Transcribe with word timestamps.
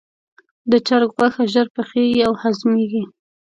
د 0.71 0.73
چرګ 0.87 1.09
غوښه 1.17 1.43
ژر 1.53 1.67
پخیږي 1.75 2.21
او 2.27 2.33
هضمېږي. 2.41 3.03